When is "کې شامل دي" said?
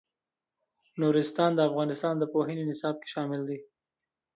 3.01-3.59